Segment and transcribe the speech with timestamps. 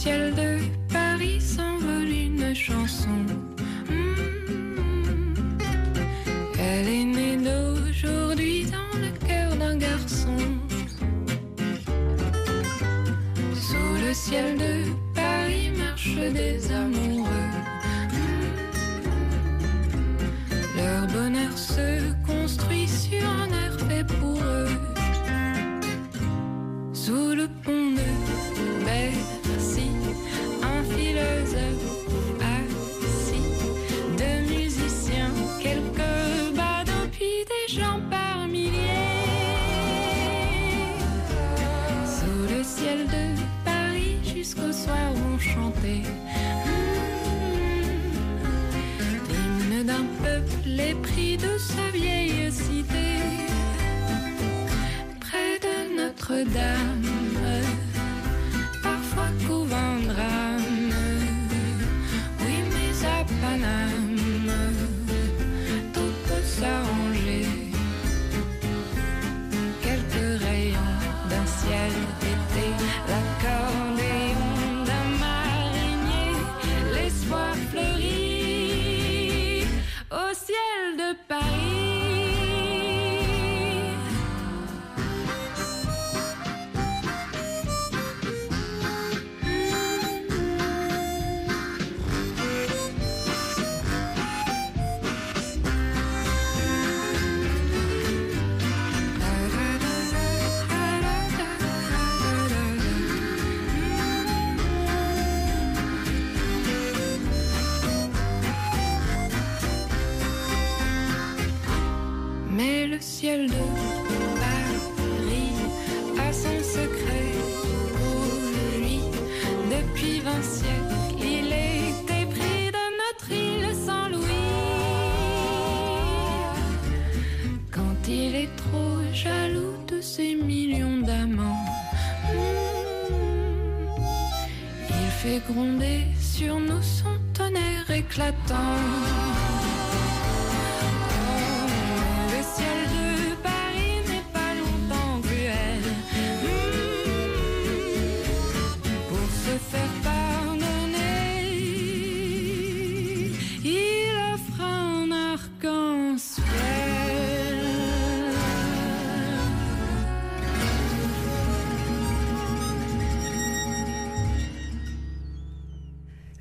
[0.00, 0.49] ciel de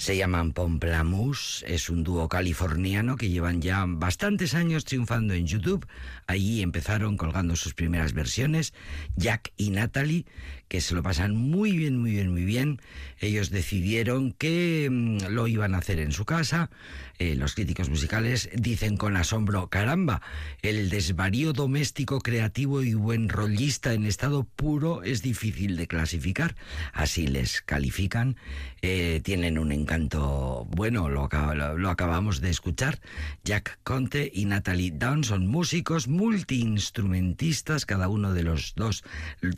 [0.10, 5.86] Se llaman Pomplamoose, es un dúo californiano que llevan ya bastantes años triunfando en YouTube.
[6.26, 8.74] Allí empezaron colgando sus primeras versiones,
[9.18, 10.26] Jack y Natalie,
[10.68, 12.82] que se lo pasan muy bien, muy bien, muy bien.
[13.20, 16.72] Ellos decidieron que mm, lo iban a hacer en su casa.
[17.20, 20.22] Eh, los críticos musicales dicen con asombro, caramba,
[20.64, 26.56] el desvarío doméstico, creativo y buen rollista en estado puro es difícil de clasificar.
[26.94, 28.38] Así les califican.
[28.82, 33.00] Eh, tienen un encanto bueno, lo, acaba- lo- lo acabamos de escuchar.
[33.44, 39.04] Jack Conte y Natalie Down son músicos multiinstrumentistas, cada uno de los dos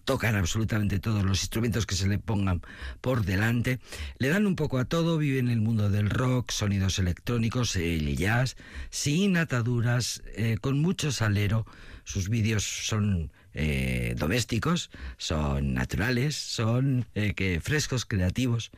[0.06, 2.62] tocan absolutamente todos los instrumentos que se le pongan
[3.02, 3.80] por delante.
[4.18, 8.16] Le dan un poco a todo, viven en el mundo del rock, sonidos electrónicos, el
[8.18, 8.56] jazz,
[8.90, 11.66] sin ataduras, eh, con mucho salero.
[12.04, 18.72] Sus vídeos son eh, domésticos, son naturales, son eh, que frescos, creativos.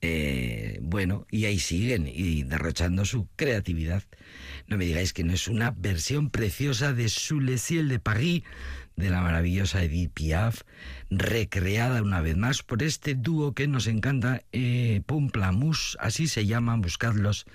[0.00, 4.02] Eh, bueno, y ahí siguen y derrochando su creatividad.
[4.66, 8.42] No me digáis que no es una versión preciosa de Sous le ciel de Paris
[9.00, 10.62] de la maravillosa Edith Piaf,
[11.10, 16.82] recreada una vez más por este dúo que nos encanta, eh, Pumplamus, así se llaman,
[16.82, 17.46] buscadlos,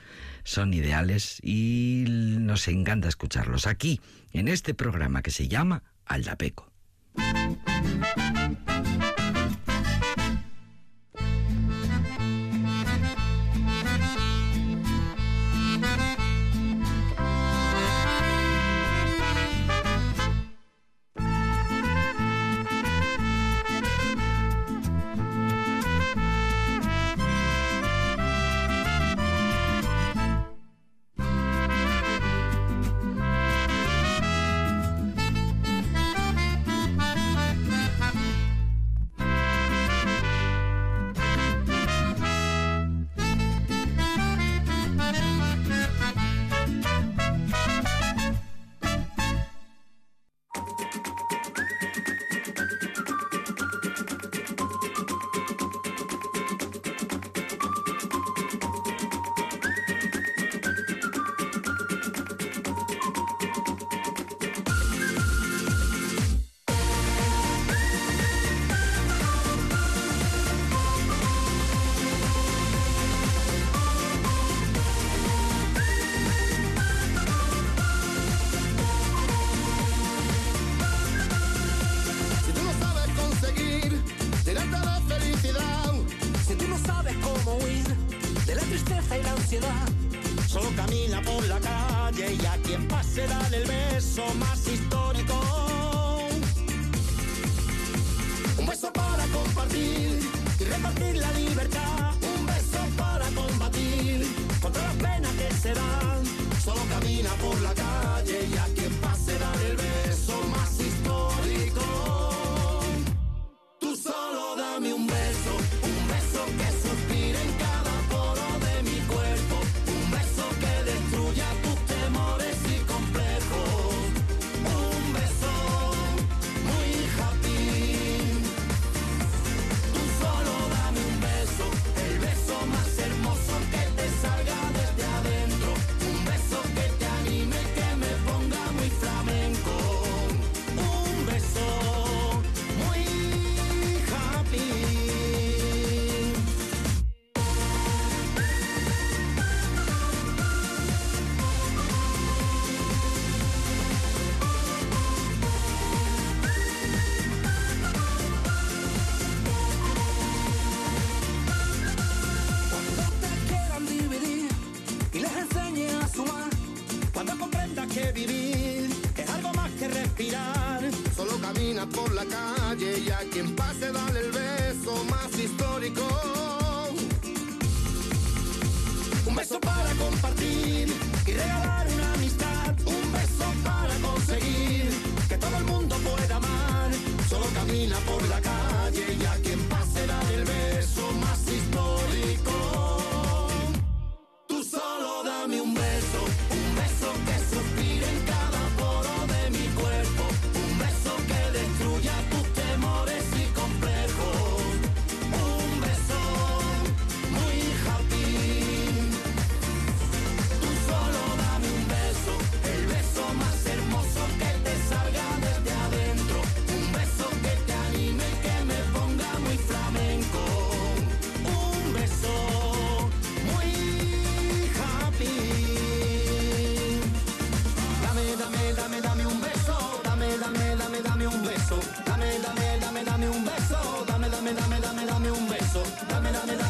[0.44, 4.02] son ideales y nos encanta escucharlos aquí,
[4.34, 6.72] en este programa que se llama Aldapeco.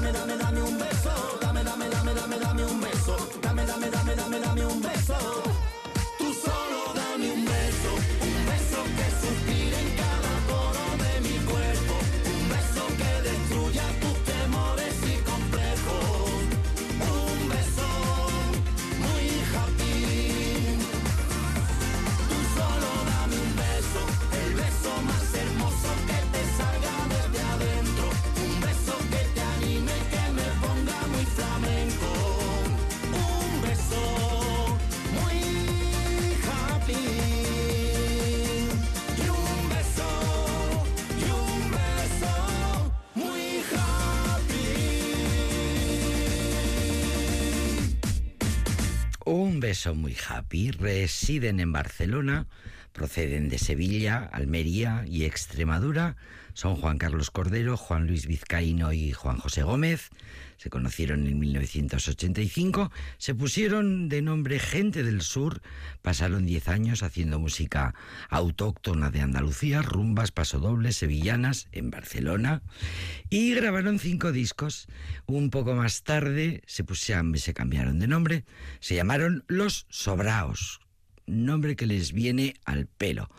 [0.05, 0.75] Dame, dame, dame, un
[49.75, 50.72] Beso muy happy.
[50.72, 52.48] Residen en Barcelona,
[52.94, 56.15] proceden de Sevilla, Almería y Extremadura.
[56.53, 60.12] Son Juan Carlos Cordero, Juan Luis Vizcaíno y Juan José Gómez.
[60.57, 62.91] Se conocieron en 1985.
[63.17, 65.62] Se pusieron de nombre Gente del Sur.
[66.01, 67.93] Pasaron 10 años haciendo música
[68.29, 72.62] autóctona de Andalucía, rumbas, pasodobles, sevillanas en Barcelona.
[73.29, 74.88] Y grabaron cinco discos.
[75.25, 78.45] Un poco más tarde se, pusieron, se cambiaron de nombre.
[78.79, 80.81] Se llamaron Los Sobraos
[81.27, 83.29] nombre que les viene al pelo.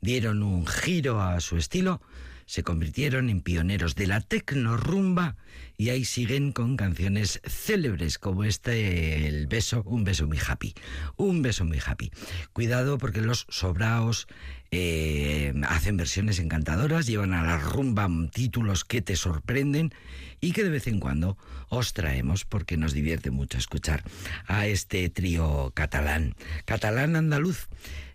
[0.00, 2.00] Dieron un giro a su estilo,
[2.46, 5.36] se convirtieron en pioneros de la tecnorumba
[5.76, 10.74] y ahí siguen con canciones célebres como este El beso, un beso muy happy,
[11.16, 12.12] un beso muy happy.
[12.52, 14.28] Cuidado porque los sobraos
[14.70, 19.92] eh, hacen versiones encantadoras, llevan a la rumba títulos que te sorprenden
[20.40, 21.36] y que de vez en cuando
[21.68, 24.04] os traemos porque nos divierte mucho escuchar
[24.46, 27.68] a este trío catalán, catalán andaluz,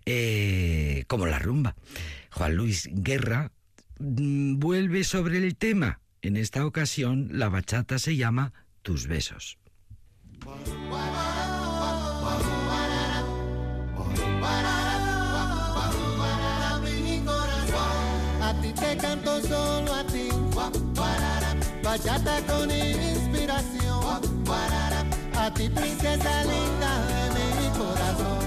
[0.05, 1.75] eh, como la rumba.
[2.31, 3.51] Juan Luis Guerra
[4.01, 5.99] vuelve sobre el tema.
[6.21, 9.57] En esta ocasión la bachata se llama Tus besos.
[18.41, 20.29] A ti te canto solo a ti.
[21.83, 24.01] Bachata con inspiración.
[25.35, 26.91] A ti princesa linda
[27.35, 28.39] de mi corazón.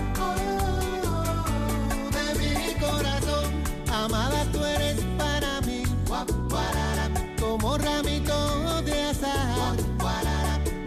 [2.13, 3.24] De mi corazón.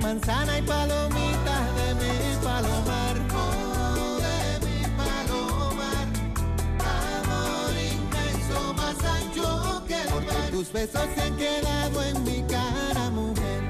[0.08, 3.16] manzana y palomitas de mi palomar.
[3.36, 4.20] Oh,
[4.66, 6.08] mi palomar,
[7.20, 13.62] amor inmenso más ancho que el Tus besos se han quedado en mi cara, mujer.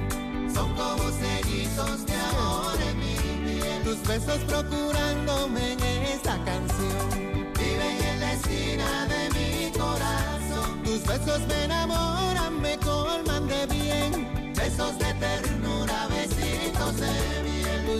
[0.53, 3.15] Son como cerizos de amor en mi
[3.45, 3.83] piel.
[3.83, 7.05] Tus besos procurándome en esta canción.
[7.57, 10.83] Viven en la esquina de mi corazón.
[10.83, 14.53] Tus besos me enamoran, me colman de bien.
[14.53, 15.86] Besos de ternura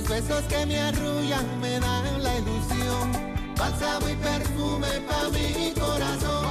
[0.07, 3.11] tus besos que me arrullan me dan la ilusión.
[3.57, 6.47] Bálsamo y perfume pa' mi corazón.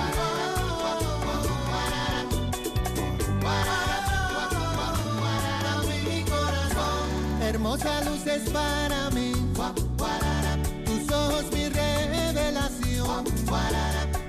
[7.40, 9.32] Hermosa luz es para mí.
[10.84, 13.24] Tus ojos mi revelación.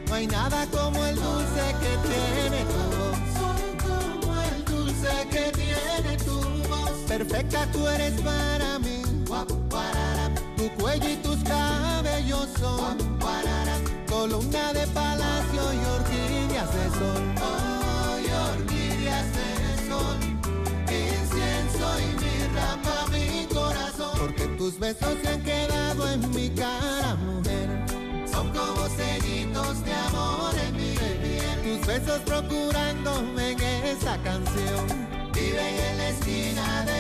[0.07, 0.65] No hay nada.
[0.67, 2.65] Como el dulce que tiene
[6.24, 6.96] tu voz.
[7.10, 9.07] Perfecta tú eres para mí.
[9.46, 12.98] Tu cuello y tus cabellos son
[14.10, 17.38] columna de palacio y orquídeas de sol.
[20.89, 24.17] Incienso y mirra pa' mi corazón.
[24.20, 27.70] Porque tus besos se han quedado en mi cara, mujer.
[28.32, 31.62] Son como sellitos de amor en mi piel.
[31.63, 34.88] Tus besos procurándome en esa canción.
[35.34, 36.97] Viven en la esquina de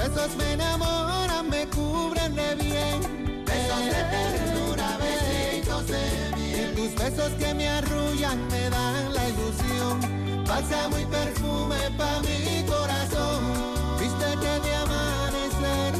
[0.00, 3.44] besos me enamoran, me cubren de bien.
[3.44, 6.04] Besos de ternura, besitos de
[6.36, 6.74] Y miel.
[6.74, 10.44] tus besos que me arrullan me dan la ilusión.
[10.46, 13.40] Bálsamo y perfume pa' mi corazón.
[14.00, 15.92] Vístete de amanecer,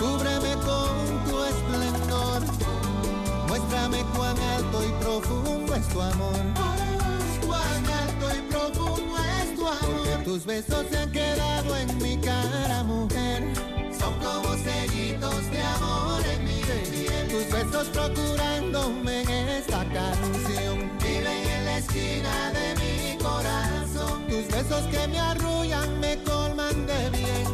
[0.00, 0.94] cúbreme con
[1.26, 2.40] tu esplendor.
[3.48, 6.69] Muéstrame cuán alto y profundo es tu amor.
[10.30, 13.42] Tus besos se han quedado en mi cara, mujer.
[13.98, 17.26] Son como sellitos de amor en mi piel.
[17.28, 19.22] Tus besos procurándome
[19.58, 20.88] esta canción.
[21.02, 24.24] Viven en la esquina de mi corazón.
[24.28, 27.48] Tus besos que me arrullan, me colman de bien.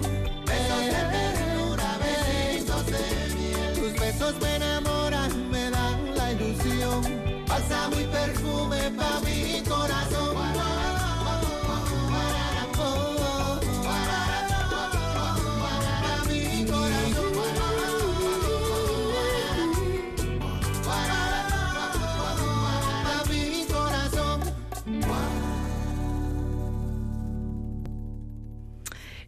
[0.45, 3.73] Besos de ternura, besitos de miel.
[3.81, 4.66] Tus besos me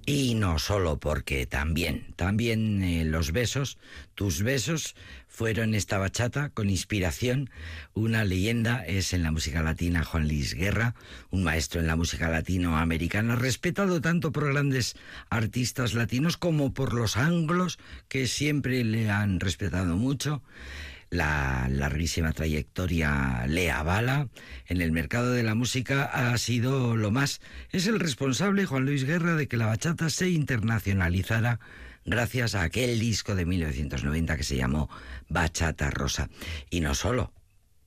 [0.08, 3.76] Y no solo porque también, también eh, los besos,
[4.14, 4.96] tus besos
[5.26, 7.50] fueron esta bachata con inspiración.
[7.92, 10.94] Una leyenda es en la música latina Juan Luis Guerra,
[11.28, 14.96] un maestro en la música latinoamericana, respetado tanto por grandes
[15.28, 20.42] artistas latinos como por los anglos que siempre le han respetado mucho
[21.10, 24.28] la larguísima trayectoria le avala.
[24.66, 27.40] En el mercado de la música ha sido lo más.
[27.70, 31.60] Es el responsable, Juan Luis Guerra, de que la bachata se internacionalizara
[32.04, 34.88] gracias a aquel disco de 1990 que se llamó
[35.28, 36.28] Bachata Rosa.
[36.70, 37.32] Y no solo,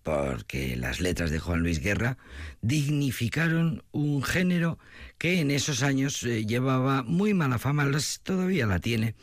[0.04, 2.18] porque las letras de Juan Luis Guerra
[2.62, 4.80] dignificaron un género
[5.18, 7.90] que en esos años eh, llevaba muy mala fama,
[8.24, 9.16] todavía la tiene,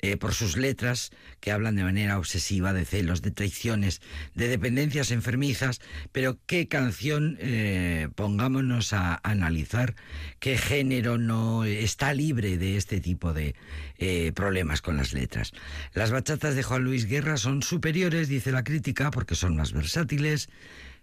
[0.00, 4.00] eh, por sus letras que hablan de manera obsesiva de celos, de traiciones,
[4.34, 5.80] de dependencias enfermizas,
[6.12, 9.94] pero qué canción, eh, pongámonos a analizar,
[10.38, 13.54] qué género no está libre de este tipo de
[13.98, 15.52] eh, problemas con las letras.
[15.94, 20.48] Las bachatas de Juan Luis Guerra son superiores, dice la crítica, porque son más versátiles,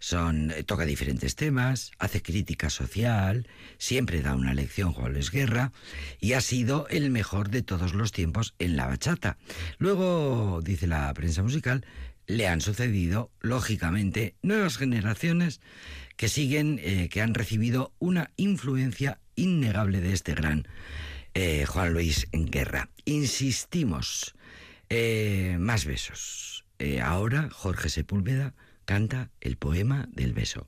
[0.06, 3.48] son, eh, toca diferentes temas, hace crítica social,
[3.80, 5.72] siempre da una lección Juan Luis Guerra
[6.20, 9.40] y ha sido el mejor de todos los tiempos en la bachata.
[9.80, 11.88] Luego, dice la prensa musical,
[12.28, 15.60] le han sucedido, lógicamente, nuevas generaciones
[16.18, 20.68] que siguen, eh, que han recibido una influencia innegable de este gran
[21.34, 22.92] eh, Juan Luis Guerra.
[23.06, 24.36] Insistimos,
[25.58, 26.64] más besos.
[27.02, 28.54] Ahora Jorge Sepúlveda
[28.86, 30.68] canta el poema del beso.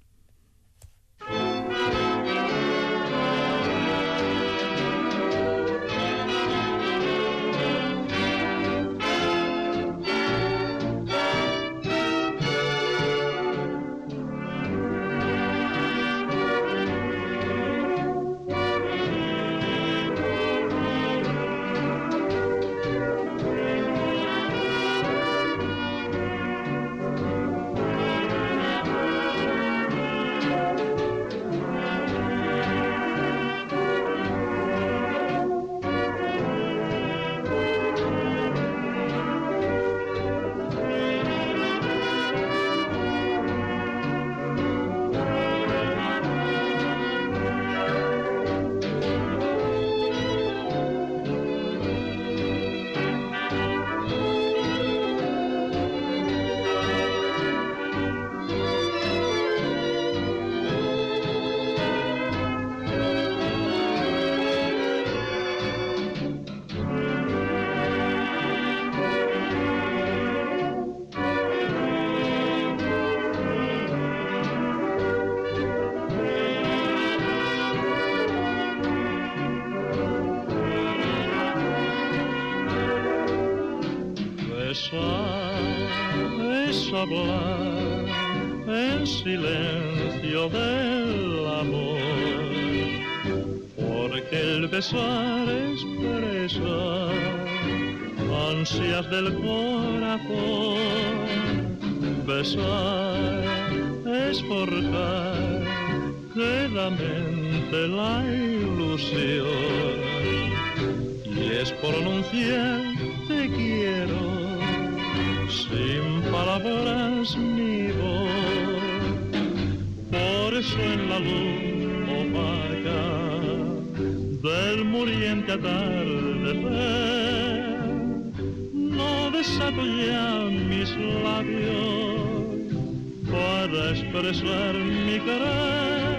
[133.71, 136.17] Para expresar mi querer.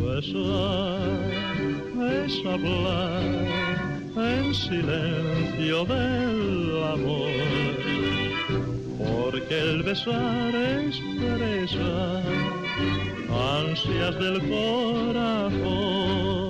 [0.00, 0.26] Pues
[2.24, 3.22] es hablar
[4.16, 7.76] en silencio del amor,
[8.98, 12.22] porque el besar expresa
[13.28, 16.47] ansias del corazón.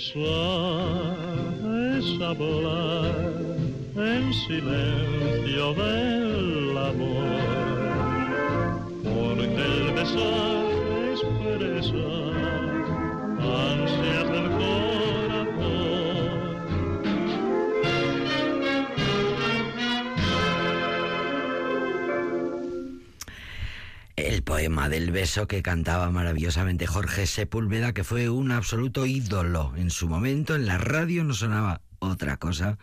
[0.00, 0.24] Besar
[1.98, 2.06] es
[3.96, 7.36] en silencio del amor,
[9.04, 10.64] porque el besar
[11.12, 12.08] expresa
[13.42, 14.99] ansias del corazón.
[24.60, 30.06] Poema del beso que cantaba maravillosamente Jorge Sepúlveda, que fue un absoluto ídolo en su
[30.06, 30.54] momento.
[30.54, 32.76] En la radio no sonaba otra cosa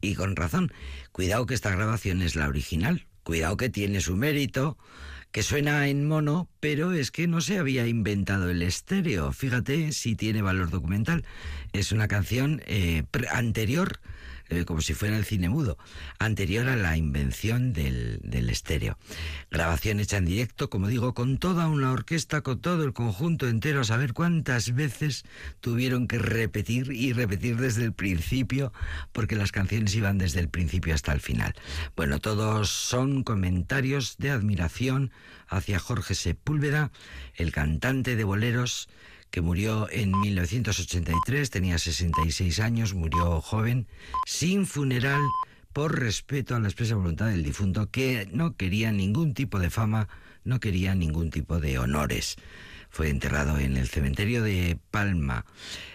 [0.00, 0.72] y con razón.
[1.10, 3.08] Cuidado que esta grabación es la original.
[3.24, 4.78] Cuidado que tiene su mérito,
[5.32, 9.32] que suena en mono, pero es que no se había inventado el estéreo.
[9.32, 11.24] Fíjate si tiene valor documental.
[11.72, 13.98] Es una canción eh, anterior
[14.56, 15.78] eh, como si fuera el cine mudo,
[16.18, 18.98] anterior a la invención del, del estéreo.
[19.50, 23.80] Grabación hecha en directo, como digo, con toda una orquesta, con todo el conjunto entero,
[23.80, 25.24] a saber cuántas veces
[25.60, 28.72] tuvieron que repetir y repetir desde el principio,
[29.12, 31.54] porque las canciones iban desde el principio hasta el final.
[31.96, 35.10] Bueno, todos son comentarios de admiración
[35.48, 36.90] hacia Jorge Sepúlveda,
[37.34, 38.88] el cantante de boleros
[39.34, 43.88] que murió en 1983, tenía 66 años, murió joven,
[44.26, 45.20] sin funeral,
[45.72, 50.06] por respeto a la expresa voluntad del difunto, que no quería ningún tipo de fama,
[50.44, 52.36] no quería ningún tipo de honores.
[52.90, 55.46] Fue enterrado en el cementerio de Palma.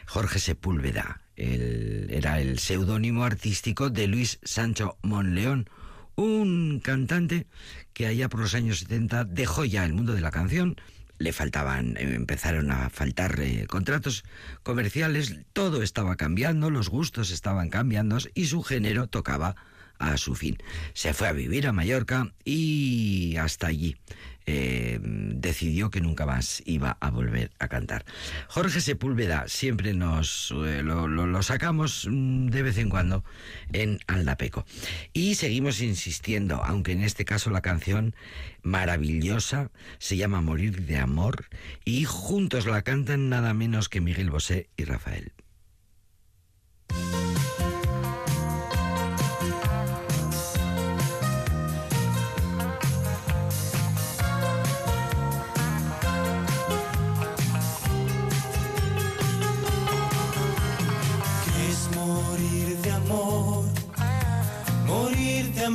[0.05, 5.69] Jorge Sepúlveda era el seudónimo artístico de Luis Sancho Monleón,
[6.17, 7.47] un cantante
[7.93, 10.75] que allá por los años 70 dejó ya el mundo de la canción,
[11.19, 14.23] le faltaban, eh, empezaron a faltar eh, contratos
[14.63, 19.55] comerciales, todo estaba cambiando, los gustos estaban cambiando y su género tocaba
[19.99, 20.57] a su fin.
[20.93, 23.97] Se fue a vivir a Mallorca y hasta allí
[24.45, 28.05] eh, decidió que nunca más iba a volver a cantar.
[28.47, 33.23] Jorge Sepúlveda siempre nos eh, lo, lo- sacamos mm, de vez en cuando
[33.73, 34.65] en Aldapeco.
[35.13, 38.15] Y seguimos insistiendo, aunque en este caso la canción
[38.63, 41.45] maravillosa se llama Morir de Amor
[41.85, 45.31] y juntos la cantan nada menos que Miguel Bosé y Rafael.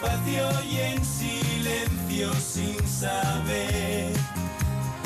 [0.00, 4.12] despacio y en silencio sin saber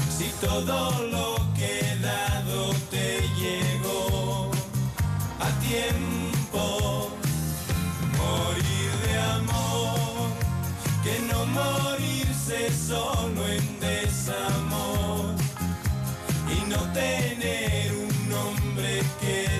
[0.09, 4.51] si todo lo que he dado te llegó
[5.41, 7.11] a tiempo.
[8.19, 10.31] Morir de amor,
[11.03, 15.35] que no morirse solo en desamor
[16.49, 19.54] y no tener un nombre que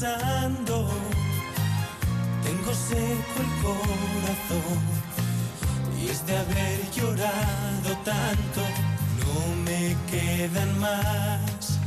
[0.00, 0.88] pasando?
[2.44, 4.80] Tengo seco el corazón
[6.00, 8.60] y es de haber llorado tanto.
[9.20, 9.34] No
[9.64, 11.78] me quedan más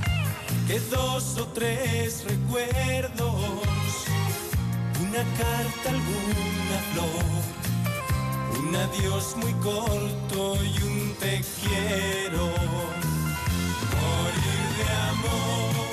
[0.67, 4.06] que dos o tres recuerdos,
[5.00, 12.45] una carta, alguna flor, un adiós muy corto y un te quiero.
[14.02, 15.91] Morir de amor,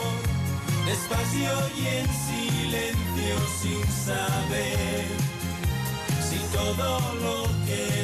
[0.88, 5.04] despacio y en silencio sin saber
[6.26, 7.97] si todo lo que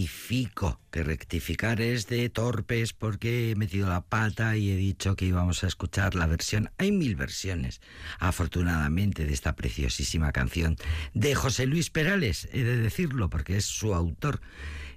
[0.00, 5.26] Rectifico, que rectificar es de torpes porque he metido la pata y he dicho que
[5.26, 6.70] íbamos a escuchar la versión.
[6.78, 7.82] Hay mil versiones,
[8.18, 10.76] afortunadamente, de esta preciosísima canción
[11.12, 14.40] de José Luis Perales, he de decirlo porque es su autor.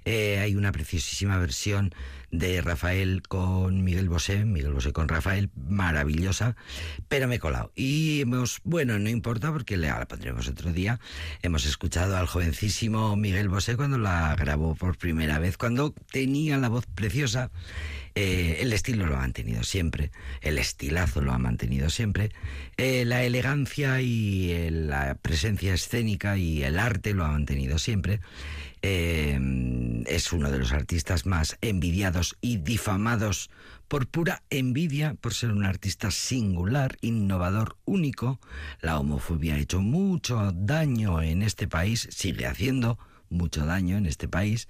[0.06, 1.94] Eh, hay una preciosísima versión
[2.38, 6.56] de Rafael con Miguel Bosé, Miguel Bosé con Rafael, maravillosa,
[7.08, 7.72] pero me he colado.
[7.74, 11.00] Y hemos, bueno, no importa porque la pondremos otro día.
[11.42, 16.68] Hemos escuchado al jovencísimo Miguel Bosé cuando la grabó por primera vez, cuando tenía la
[16.68, 17.50] voz preciosa.
[18.16, 22.30] Eh, el estilo lo ha mantenido siempre, el estilazo lo ha mantenido siempre,
[22.76, 28.20] eh, la elegancia y eh, la presencia escénica y el arte lo ha mantenido siempre.
[28.86, 29.40] Eh,
[30.06, 33.48] es uno de los artistas más envidiados y difamados
[33.88, 38.40] por pura envidia, por ser un artista singular, innovador, único.
[38.82, 42.98] La homofobia ha hecho mucho daño en este país, sigue haciendo
[43.34, 44.68] mucho daño en este país.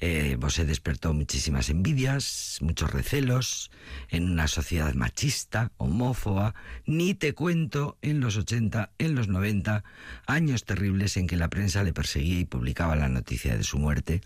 [0.00, 3.70] Eh, Bosé despertó muchísimas envidias, muchos recelos
[4.08, 6.54] en una sociedad machista, homófoba.
[6.86, 9.82] Ni te cuento en los 80, en los 90,
[10.26, 14.20] años terribles en que la prensa le perseguía y publicaba la noticia de su muerte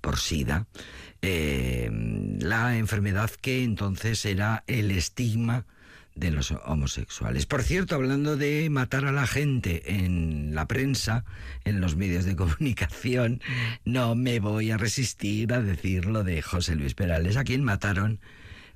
[0.00, 0.66] por SIDA.
[1.22, 1.90] Eh,
[2.40, 5.66] la enfermedad que entonces era el estigma
[6.14, 7.46] de los homosexuales.
[7.46, 11.24] Por cierto, hablando de matar a la gente en la prensa,
[11.64, 13.40] en los medios de comunicación,
[13.84, 18.20] no me voy a resistir a decir lo de José Luis Perales, a quien mataron.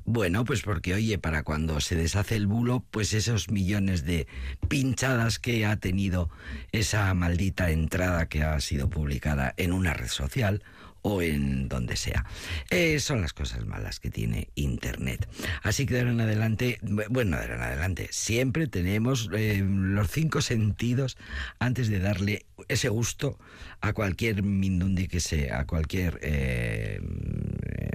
[0.07, 4.27] Bueno, pues porque, oye, para cuando se deshace el bulo, pues esos millones de
[4.69, 6.29] pinchadas que ha tenido
[6.73, 10.63] esa maldita entrada que ha sido publicada en una red social
[11.07, 12.25] o en donde sea.
[12.71, 15.29] Eh, son las cosas malas que tiene Internet.
[15.63, 16.79] Así que de adelante,
[17.11, 21.19] bueno, de ahora en adelante, siempre tenemos eh, los cinco sentidos
[21.59, 23.39] antes de darle ese gusto
[23.83, 27.01] a cualquier mindundi que sea, a cualquier eh,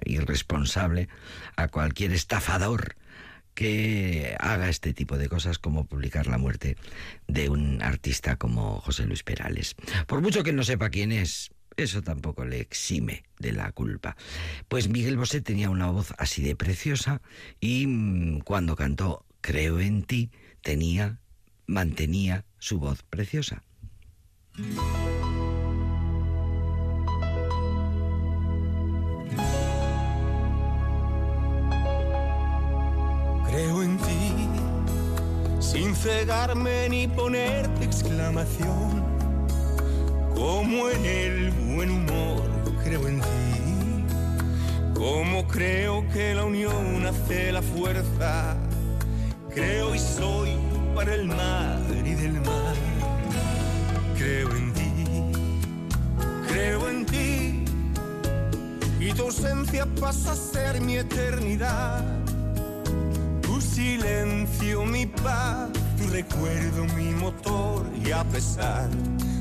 [0.06, 1.10] irresponsable,
[1.56, 2.95] a cualquier estafador
[3.56, 6.78] que haga este tipo de cosas como publicar la muerte
[7.28, 9.76] de un artista como José Luis Perales.
[10.06, 11.52] Por mucho que no sepa quién es,
[11.84, 14.15] eso tampoco le exime de la culpa.
[14.68, 17.22] Pues Miguel Bosé tenía una voz así de preciosa
[17.60, 21.20] y mm, cuando cantó Creo en ti, tenía,
[21.65, 23.63] mantenía su voz preciosa.
[33.48, 34.50] Creo en ti,
[35.62, 39.18] sin cegarme ni ponerte exclamación.
[40.36, 42.42] Como en el buen humor
[42.84, 44.06] creo en ti,
[44.94, 48.58] como creo que la unión hace la fuerza,
[49.54, 50.50] creo y soy
[50.96, 52.76] para el mar y del mar.
[54.18, 54.94] Creo en ti,
[56.48, 57.63] creo en ti,
[59.00, 62.04] y tu ausencia pasa a ser mi eternidad.
[63.42, 68.89] Tu silencio, mi paz, tu recuerdo, mi motor, y a pesar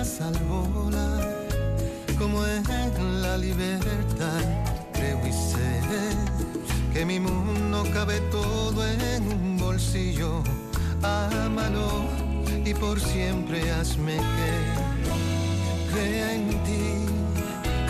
[0.00, 1.46] Alas al volar,
[2.18, 4.40] como en la libertad.
[4.94, 5.80] Creo y sé
[6.92, 10.42] que mi mundo cabe todo en un bolsillo.
[11.02, 12.04] Ámalo
[12.64, 14.52] y por siempre hazme que
[15.92, 16.84] crea en ti.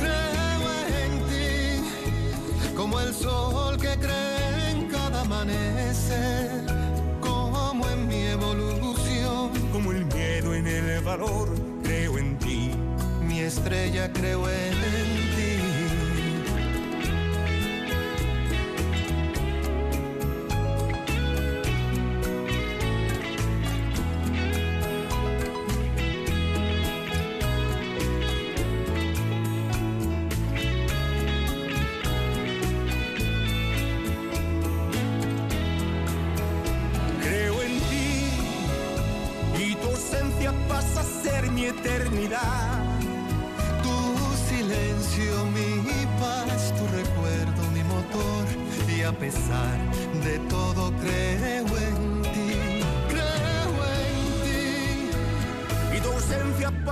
[0.00, 0.68] Creo
[1.04, 6.66] en ti, como el sol que cree en cada amanecer,
[7.20, 11.69] como en mi evolución, Como el miedo en el valor,
[13.50, 14.89] estrella creo en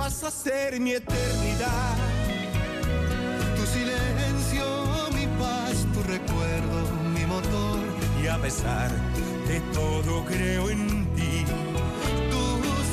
[0.09, 1.95] pasa a ser mi eternidad.
[3.55, 4.65] Tu silencio,
[5.13, 6.77] mi paz, tu recuerdo,
[7.13, 7.79] mi motor.
[8.23, 8.89] Y a pesar
[9.47, 11.45] de todo creo en ti.
[12.31, 12.43] Tu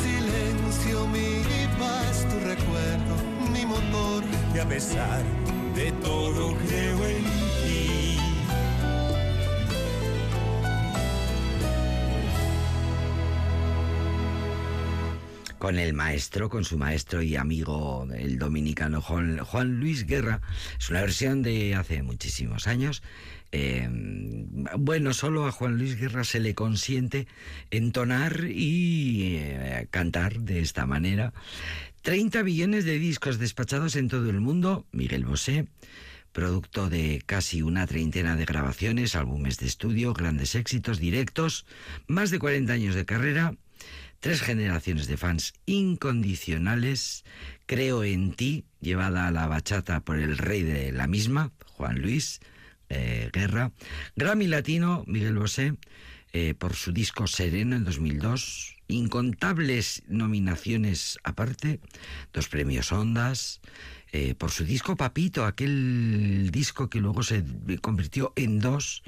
[0.04, 1.42] silencio, mi
[1.78, 3.14] paz, tu recuerdo,
[3.50, 4.22] mi motor.
[4.54, 5.22] Y a pesar
[5.74, 7.45] de todo creo en ti.
[15.66, 20.40] Con el maestro, con su maestro y amigo, el dominicano Juan, Luis Guerra.
[20.78, 23.02] Es una versión de hace muchísimos años.
[23.50, 23.88] Eh,
[24.78, 27.26] bueno, solo a Juan Luis Guerra se le consiente
[27.72, 31.32] entonar y eh, cantar de esta manera.
[32.02, 35.66] 30 billones de discos despachados en todo el mundo, Miguel Bosé,
[36.30, 41.66] producto de casi una treintena de grabaciones, álbumes de estudio, grandes éxitos directos,
[42.06, 43.56] más de 40 años de carrera,
[44.20, 47.24] tres generaciones de fans incondicionales,
[47.66, 52.40] Creo en ti, llevada a la bachata por el rey de la misma, Juan Luis
[52.88, 53.72] eh, Guerra,
[54.14, 55.74] Grammy Latino, Miguel Bosé,
[56.32, 61.80] eh, por su disco Sereno en 2002, incontables nominaciones aparte,
[62.32, 63.60] dos premios Ondas,
[64.12, 67.42] eh, por su disco Papito, aquel disco que luego se
[67.80, 69.02] convirtió en dos,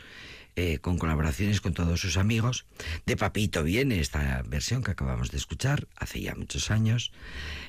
[0.58, 2.66] eh, con colaboraciones con todos sus amigos.
[3.06, 7.12] De Papito viene esta versión que acabamos de escuchar hace ya muchos años.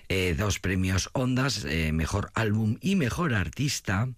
[0.08, 4.10] Eh, dos premios Ondas, eh, mejor álbum y mejor artista.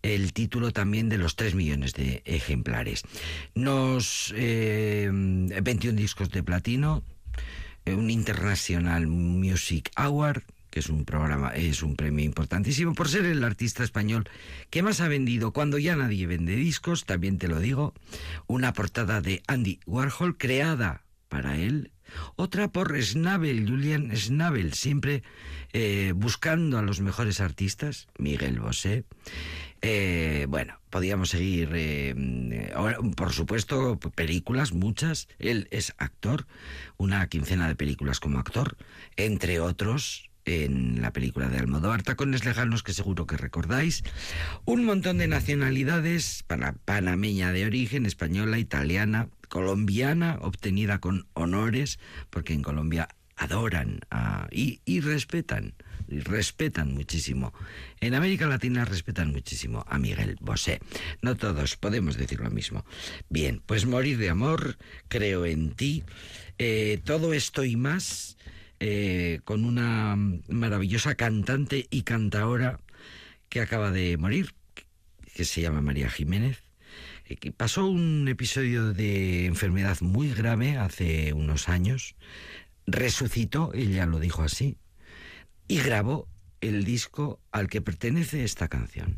[0.00, 3.02] El título también de los 3 millones de ejemplares.
[3.54, 7.02] Nos eh, 21 discos de platino,
[7.84, 10.44] un International Music Award,
[10.78, 14.28] es un programa, es un premio importantísimo por ser el artista español
[14.70, 17.94] que más ha vendido cuando ya nadie vende discos, también te lo digo,
[18.46, 21.92] una portada de Andy Warhol creada para él,
[22.36, 25.22] otra por Schnabel, Julian Schnabel, siempre
[25.72, 29.04] eh, buscando a los mejores artistas, Miguel Bosé.
[29.80, 32.72] Eh, bueno, podíamos seguir, eh,
[33.16, 35.28] por supuesto, películas, muchas.
[35.38, 36.46] Él es actor,
[36.96, 38.76] una quincena de películas como actor,
[39.16, 44.02] entre otros en la película de Almodóvar, Tacones Lejanos, que seguro que recordáis.
[44.64, 46.44] Un montón de nacionalidades,
[46.84, 51.98] panameña de origen, española, italiana, colombiana, obtenida con honores,
[52.30, 55.74] porque en Colombia adoran a- y, respetan,
[56.08, 57.52] respetan muchísimo.
[58.00, 60.80] En América Latina respetan muchísimo a Miguel Bosé.
[61.22, 62.84] No todos podemos decir lo mismo.
[63.28, 64.76] Bien, pues morir de amor,
[65.08, 66.02] creo en ti,
[66.58, 68.37] eh, todo esto y más
[68.80, 70.16] eh, con una
[70.48, 72.80] maravillosa cantante y cantaora
[73.48, 74.54] que acaba de morir,
[75.34, 76.62] que se llama María Jiménez,
[77.26, 82.14] eh, que pasó un episodio de enfermedad muy grave hace unos años,
[82.86, 84.76] resucitó, ella lo dijo así,
[85.66, 86.28] y grabó
[86.60, 89.16] el disco al que pertenece esta canción.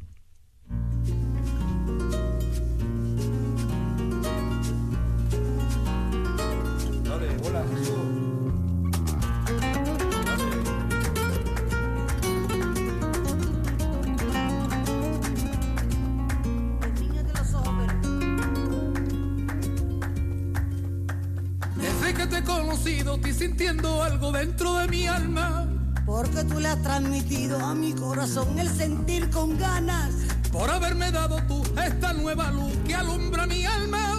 [22.30, 25.66] Te he conocido, estoy sintiendo algo dentro de mi alma.
[26.06, 30.10] Porque tú le has transmitido a mi corazón el sentir con ganas.
[30.52, 34.18] Por haberme dado tú esta nueva luz que alumbra mi alma.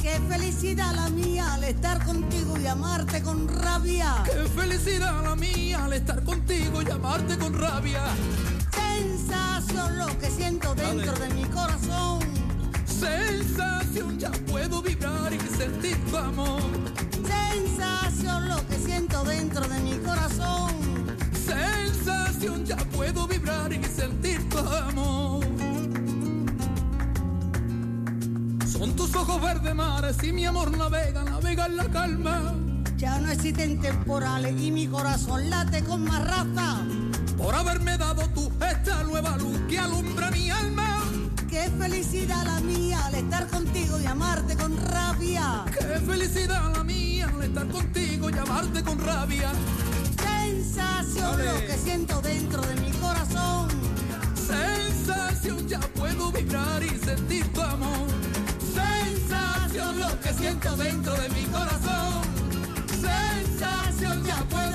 [0.00, 4.22] Qué felicidad la mía al estar contigo y amarte con rabia.
[4.24, 8.02] Qué felicidad la mía al estar contigo y amarte con rabia.
[8.72, 12.20] Sensación lo que siento dentro de mi corazón.
[12.86, 17.07] Sensación, ya puedo vibrar y sentir tu amor.
[19.28, 20.72] Dentro de mi corazón.
[21.32, 25.44] Sensación, ya puedo vibrar y sentir tu amor.
[28.66, 32.54] Son tus ojos verdes mares y mi amor navega, navega en la calma.
[32.96, 36.78] Ya no existen temporales y mi corazón late con más raza.
[37.36, 40.87] Por haberme dado tú esta nueva luz que alumbra mi alma.
[41.58, 45.64] Qué felicidad la mía al estar contigo y amarte con rabia.
[45.76, 49.50] Qué felicidad la mía al estar contigo y amarte con rabia.
[50.22, 51.52] Sensación Dale.
[51.52, 53.68] lo que siento dentro de mi corazón.
[54.36, 58.06] Sensación, ya puedo vibrar y sentir tu amor.
[58.72, 62.22] Sensación, lo que siento dentro de mi corazón.
[62.88, 64.67] Sensación, ya puedo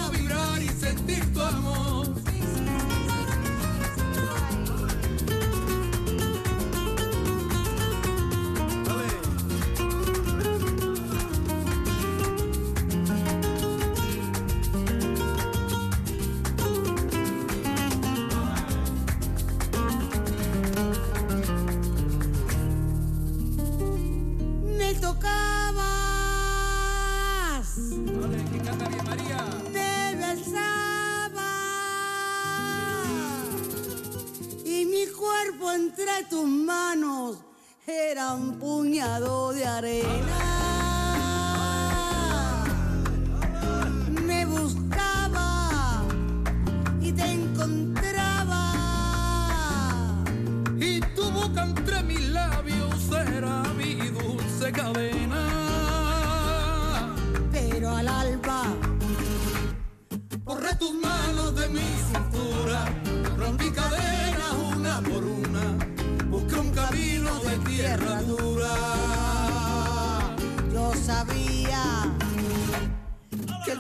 [35.74, 37.38] entre tus manos
[37.86, 40.63] era un puñado de arena.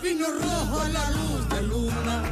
[0.04, 2.24] Vino rojo a la luz de luna,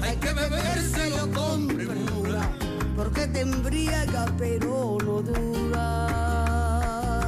[0.00, 2.50] hay que bebérselo con premura.
[2.96, 6.56] porque te embriaga pero no dura.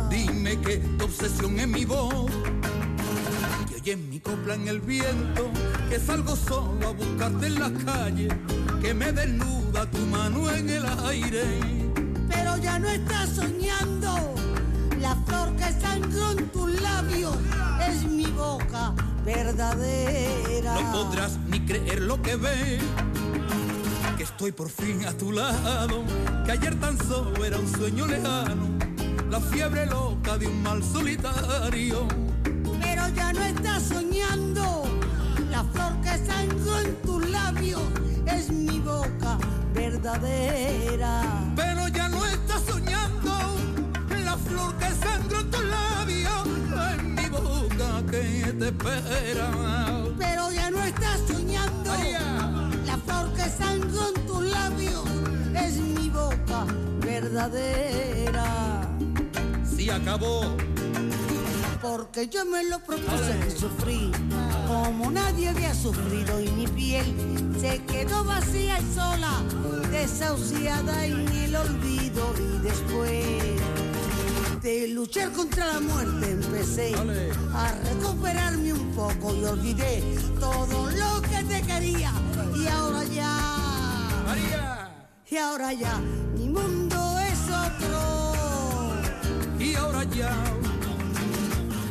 [0.08, 2.32] Dime que tu obsesión es mi voz,
[3.68, 5.50] que oye mi copla en el viento,
[5.90, 8.28] que salgo solo a buscarte en la calle,
[8.80, 11.44] que me desnuda tu mano en el aire.
[12.28, 14.34] Pero ya no estás soñando,
[14.98, 16.59] la flor que sangró en tus
[19.24, 20.74] verdadera.
[20.74, 22.82] No podrás ni creer lo que ves.
[24.16, 26.04] Que estoy por fin a tu lado.
[26.44, 28.66] Que ayer tan solo era un sueño lejano.
[29.30, 32.08] La fiebre loca de un mal solitario.
[32.82, 34.84] Pero ya no estás soñando,
[35.50, 37.82] la flor que sangró en tus labios
[38.26, 39.38] es mi boca
[39.72, 40.69] verdadera.
[50.18, 51.90] Pero ya no estás soñando.
[51.90, 52.70] María.
[52.86, 55.04] La flor que sangró en tus labios
[55.54, 56.66] es mi boca
[57.00, 58.88] verdadera.
[59.64, 60.56] Si acabó.
[61.82, 64.12] Porque yo me lo propuse y sufrí
[64.68, 67.04] como nadie había sufrido y mi piel
[67.58, 69.42] se quedó vacía y sola,
[69.90, 73.60] desahuciada en el olvido y después
[74.62, 76.92] De luchar contra la muerte empecé
[77.54, 80.02] a recuperarme un poco y olvidé
[80.38, 82.12] todo lo que te quería
[82.54, 84.22] y ahora ya.
[84.26, 84.90] María.
[85.30, 85.96] Y ahora ya,
[86.36, 88.92] mi mundo es otro.
[89.58, 90.36] Y ahora ya.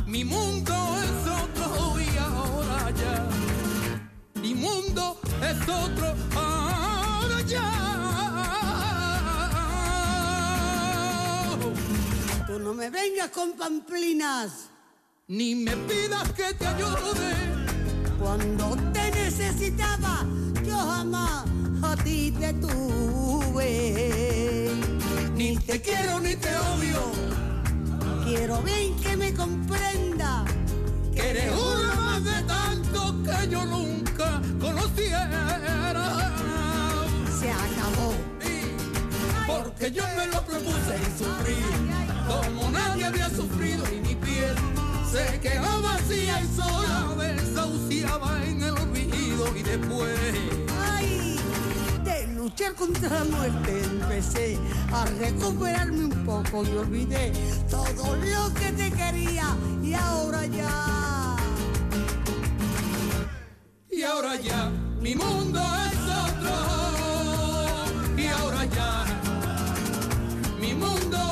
[0.05, 3.29] Mi mundo es otro y ahora ya.
[4.41, 7.88] Mi mundo es otro ahora ya.
[12.59, 14.69] No me vengas con pamplinas
[15.27, 17.33] Ni me pidas que te ayude.
[18.19, 20.25] cuando te necesitaba.
[20.65, 21.45] Yo jamás
[21.83, 23.69] a ti te tuve.
[25.35, 27.11] Ni te quiero ni te odio.
[28.25, 30.43] Quiero bien que me comprenda.
[31.13, 35.59] Que eres uno más de tanto que yo nunca conociera.
[37.39, 38.13] Se acabó.
[39.47, 41.88] Porque yo me lo propuse y sufrí
[42.29, 44.55] como nadie había sufrido y mi piel
[45.11, 50.19] se quedó vacía y sola desahuciaba en el olvido y después
[50.79, 51.39] Ay,
[52.03, 54.57] de luchar contra la muerte empecé
[54.93, 57.31] a recuperarme un poco y olvidé
[57.69, 61.35] todo lo que te quería y ahora ya.
[63.91, 64.71] y ahora ya
[65.01, 65.59] mi mundo
[65.91, 66.55] es otro
[68.17, 69.05] y ahora ya
[70.61, 71.28] mi mundo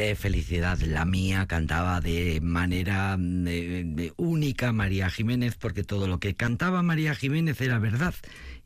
[0.00, 6.18] Qué felicidad la mía, cantaba de manera mm, de- única María Jiménez, porque todo lo
[6.18, 8.14] que cantaba María Jiménez era verdad.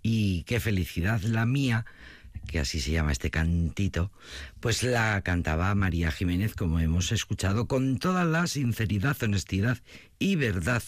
[0.01, 1.87] Y qué felicidad la mía,
[2.47, 4.13] que así se llama este cantito,
[4.61, 9.79] pues la cantaba María Jiménez, como hemos escuchado, con toda la sinceridad, honestidad
[10.21, 10.85] y verdad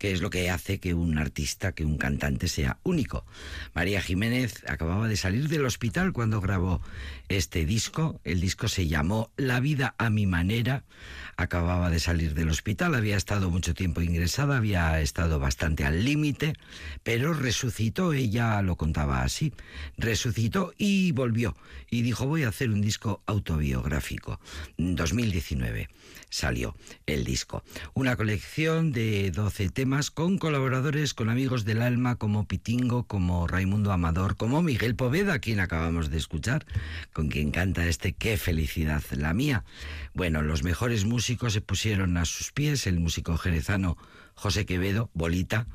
[0.00, 3.26] que es lo que hace que un artista, que un cantante sea único.
[3.74, 6.80] María Jiménez acababa de salir del hospital cuando grabó
[7.28, 8.18] este disco.
[8.24, 10.84] El disco se llamó La vida a mi manera.
[11.36, 16.54] Acababa de salir del hospital, había estado mucho tiempo ingresada, había estado bastante al límite,
[17.02, 19.52] pero resucitó, ella lo contaba así,
[19.98, 21.56] resucitó y volvió
[21.90, 24.40] y dijo voy a hacer un disco autobiográfico.
[24.78, 25.88] 2019
[26.30, 26.74] salió
[27.06, 27.62] el disco.
[27.92, 33.92] Una colección de 12 temas con colaboradores, con amigos del alma como Pitingo, como Raimundo
[33.92, 36.64] Amador, como Miguel Poveda, quien acabamos de escuchar,
[37.12, 39.64] con quien canta este Qué felicidad la mía.
[40.14, 43.98] Bueno, los mejores músicos se pusieron a sus pies, el músico jerezano
[44.34, 45.66] José Quevedo, Bolita,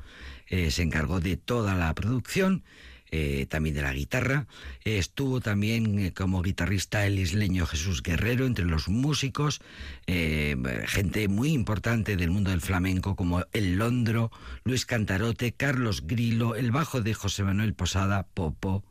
[0.48, 2.64] eh, se encargó de toda la producción
[3.10, 4.46] eh, también de la guitarra.
[4.84, 9.60] Estuvo también eh, como guitarrista el isleño Jesús Guerrero entre los músicos,
[10.06, 14.30] eh, gente muy importante del mundo del flamenco como El Londro,
[14.64, 18.84] Luis Cantarote, Carlos Grilo, el bajo de José Manuel Posada, Popo,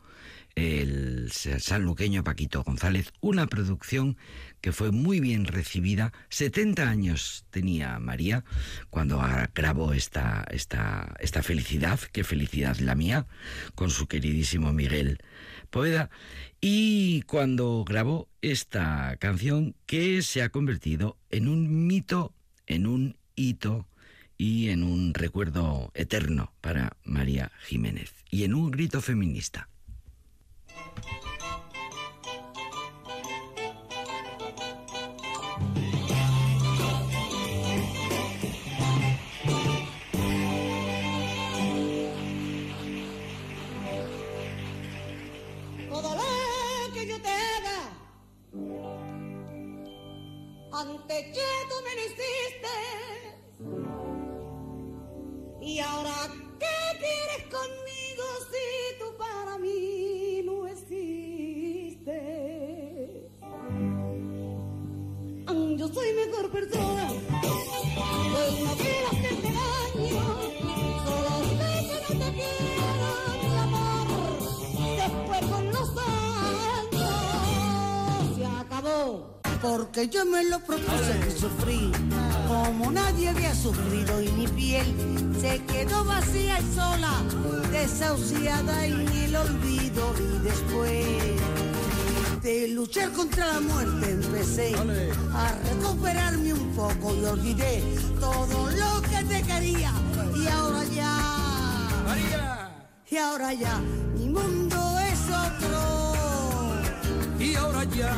[0.56, 4.18] el sanluqueño Paquito González, una producción
[4.62, 6.14] que fue muy bien recibida.
[6.30, 8.46] 70 años tenía María
[8.90, 9.22] cuando
[9.54, 13.28] grabó esta, esta, esta felicidad, qué felicidad la mía,
[13.76, 15.20] con su queridísimo Miguel
[15.70, 16.10] Poveda,
[16.62, 22.34] y cuando grabó esta canción que se ha convertido en un mito,
[22.66, 23.88] en un hito
[24.38, 29.70] y en un recuerdo eterno para María Jiménez, y en un grito feminista.
[45.90, 47.80] Todo lo que yo te haga,
[50.74, 52.76] antes que tú me lo hiciste.
[55.62, 56.18] Y ahora,
[66.56, 67.08] persona,
[68.32, 70.26] pues no quiero hacerte daño,
[71.06, 71.72] solo sé
[72.08, 73.10] que no te quiero,
[73.42, 74.08] mi amor.
[75.02, 75.90] Después con los
[76.78, 77.16] años
[78.38, 79.36] se acabó.
[79.62, 81.92] Porque yo me lo propuse y sufrí
[82.48, 84.86] como nadie había sufrido y mi piel
[85.42, 87.22] se quedó vacía y sola,
[87.72, 91.65] desahuciada en el olvido y después
[92.46, 94.76] de luchar contra la muerte empecé
[95.34, 97.82] a recuperarme un poco y olvidé
[98.20, 99.92] todo lo que te quería.
[100.36, 101.12] Y ahora ya
[103.10, 103.80] y ahora ya
[104.16, 104.78] mi mundo
[105.10, 106.94] es otro.
[107.40, 108.14] Y ahora ya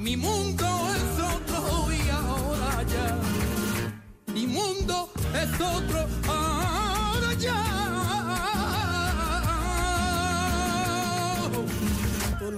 [0.00, 1.92] mi mundo es otro.
[1.92, 3.16] Y ahora ya
[4.34, 5.08] mi mundo
[5.40, 6.15] es otro.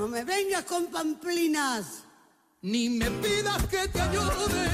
[0.09, 2.04] No me vengas con pamplinas.
[2.62, 4.68] Ni me pidas que te ayude.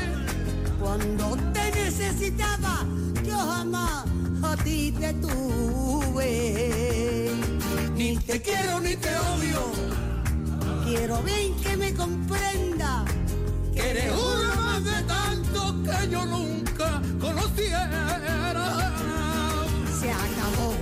[0.80, 2.87] Cuando te necesitaba,
[3.24, 4.05] yo jamás
[4.43, 6.30] a ti te tuve.
[7.97, 9.72] Ni te quiero ni te odio.
[10.85, 13.05] Quiero bien que me comprenda.
[13.74, 17.91] Que eres una más de tanto que yo nunca conociera.
[20.01, 20.74] Se acabó.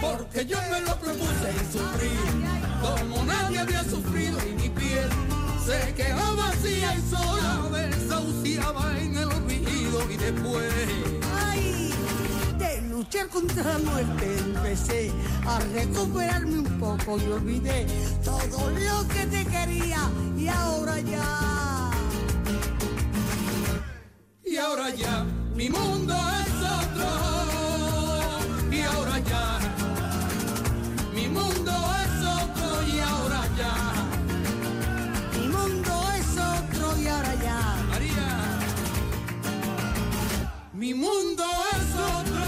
[0.00, 2.57] Porque yo me lo propuse y sufrí
[3.00, 5.08] como nadie había sufrido y mi piel
[5.64, 10.72] se quedó vacía y sola desahuciaba en el olvido y después
[11.46, 11.92] Ay,
[12.58, 15.12] de luchar contra la muerte empecé
[15.46, 17.86] a recuperarme un poco y olvidé
[18.24, 21.90] todo lo que te quería y ahora ya.
[24.44, 25.24] y ahora ya
[25.54, 27.08] mi mundo es otro
[28.70, 29.58] y ahora ya
[31.14, 31.72] mi mundo
[32.02, 32.07] es
[40.88, 42.46] mi mundo es otro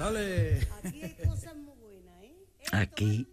[0.00, 2.36] dale Aquí hay cosas muy buenas, ¿eh?
[2.72, 3.28] Aquí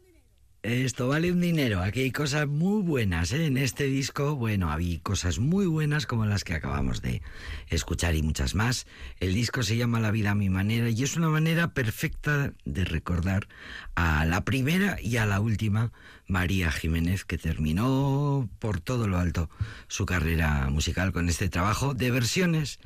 [0.70, 1.82] esto vale un dinero.
[1.82, 3.47] Aquí hay cosas muy buenas ¿eh?
[3.47, 4.36] en este disco.
[4.36, 7.22] Bueno, había cosas muy buenas como las que acabamos de
[7.70, 8.86] escuchar y muchas más.
[9.20, 12.86] El disco se llama La vida a mi manera y es una manera perfecta de
[12.86, 13.47] recordar
[13.95, 15.91] a la primera y a la última
[16.28, 19.49] María Jiménez que terminó por todo lo alto
[19.88, 22.80] su carrera musical con este trabajo de versiones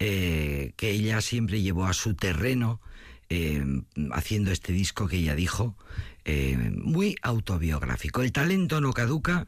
[0.00, 2.80] eh, que ella siempre llevó a su terreno
[3.28, 3.64] eh,
[4.10, 5.76] haciendo este disco que ella dijo
[6.24, 8.22] eh, muy autobiográfico.
[8.22, 9.46] El talento no caduca,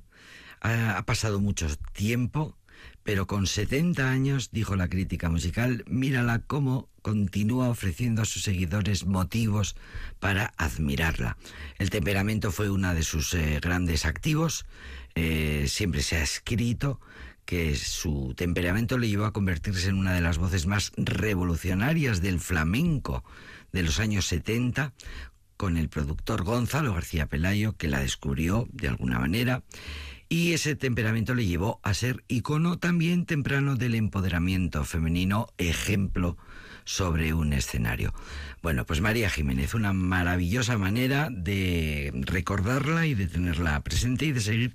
[0.61, 2.57] ha, pasado mucho tiempo,
[3.03, 9.05] pero con 70 años, dijo la crítica musical, mírala cómo continúa ofreciendo a sus seguidores
[9.07, 9.75] motivos
[10.20, 11.37] para admirarla.
[11.79, 14.66] El temperamento fue uno de sus eh, grandes activos,
[15.14, 17.01] eh, siempre se ha escrito
[17.45, 22.41] que su temperamento le llevó a convertirse en una de las voces más revolucionarias del
[22.41, 23.25] flamenco
[23.73, 24.93] de los años 70,
[25.62, 29.62] con el productor Gonzalo García Pelayo, que la descubrió de alguna manera,
[30.28, 36.36] y ese temperamento le llevó a ser icono también temprano del empoderamiento femenino, ejemplo
[36.82, 38.12] sobre un escenario.
[38.60, 44.40] Bueno, pues María Jiménez, una maravillosa manera de recordarla y de tenerla presente y de
[44.40, 44.74] seguir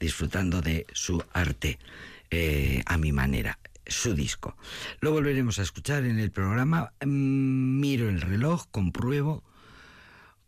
[0.00, 1.78] disfrutando de su arte
[2.32, 4.56] eh, a mi manera su disco.
[4.98, 6.92] Lo volveremos a escuchar en el programa.
[7.04, 9.44] Mm, Miro el reloj, compruebo.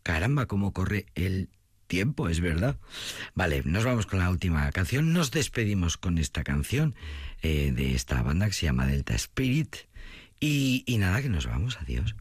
[0.07, 1.49] Caramba, cómo corre el
[1.87, 2.77] tiempo, es verdad.
[3.35, 5.11] Vale, nos vamos con la última canción.
[5.11, 6.95] Nos despedimos con esta canción
[7.41, 9.75] eh, de esta banda que se llama Delta Spirit.
[10.39, 11.77] Y, y nada, que nos vamos.
[11.81, 12.15] Adiós.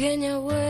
[0.00, 0.69] Pequeña huella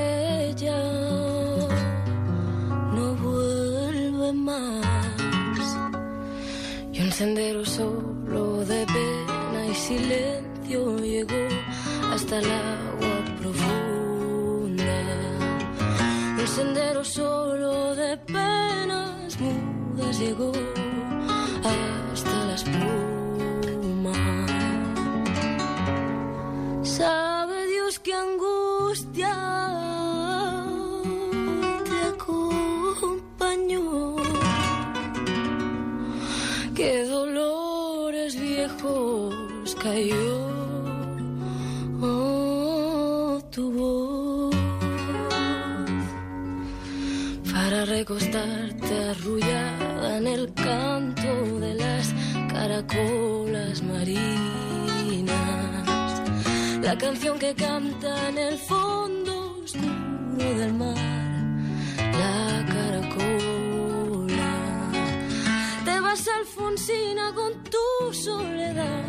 [66.40, 69.04] Alfonsina con tu soledad.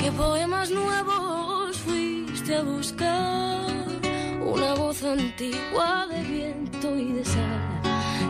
[0.00, 3.66] ¿Qué poemas nuevos fuiste a buscar?
[4.46, 7.80] Una voz antigua de viento y de sal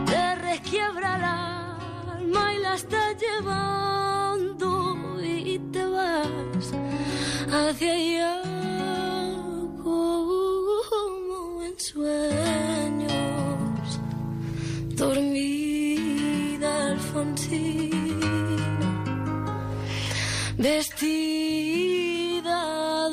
[0.07, 1.23] te resquiebra el
[2.21, 4.67] alma y la estás llevando
[5.21, 6.73] y te vas
[7.51, 8.41] hacia allá
[9.83, 13.11] como en sueños
[14.95, 15.54] dormida
[17.15, 18.91] Alfonsina
[20.57, 21.89] vestida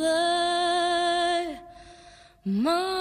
[0.03, 1.57] de
[2.45, 2.92] mar.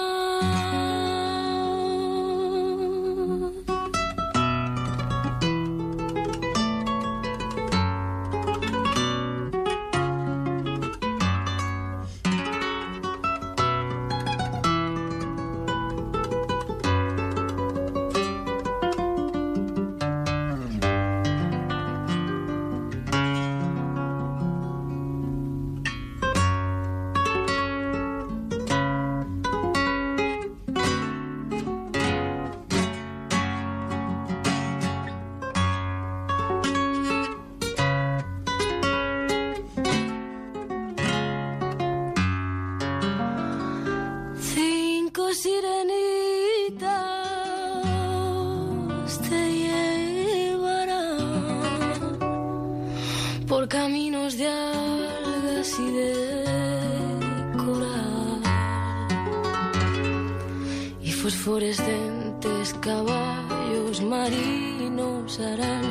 [65.22, 65.84] Marinos harán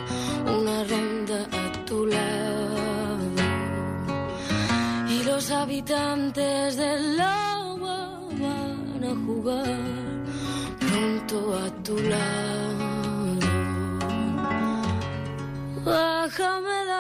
[0.46, 3.32] una ronda a tu lado
[5.10, 9.80] y los habitantes del agua van a jugar
[10.80, 13.40] pronto a tu lado.
[15.86, 16.91] Bájame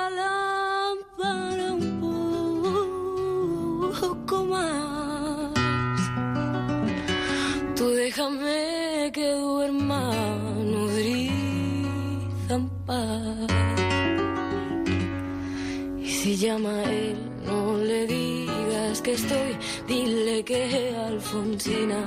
[16.41, 19.55] llama a él, no le digas que estoy,
[19.87, 22.01] dile que Alfonsina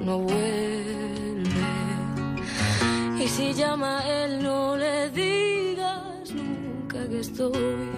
[0.00, 1.66] no vuelve.
[3.22, 7.90] Y si llama a él, no le digas nunca que estoy,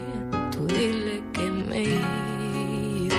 [0.50, 3.16] tú dile que me he ido.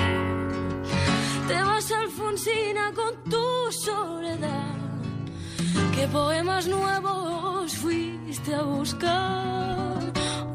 [1.48, 4.76] Te vas Alfonsina con tu soledad.
[5.96, 9.97] ¿Qué poemas nuevos fuiste a buscar?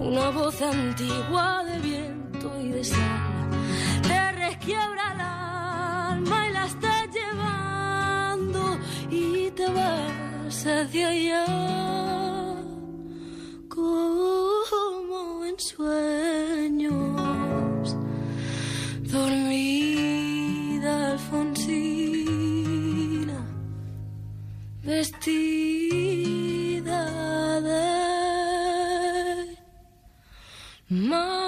[0.04, 3.50] Una voz antigua de viento y de sal
[4.02, 8.78] te resquiebra el alma y la estás llevando
[9.10, 11.46] y te vas hacia allá
[13.68, 16.92] como en sueños.
[19.12, 22.32] Dormida Alfonsina
[24.82, 26.11] vestida
[30.92, 31.41] Mom.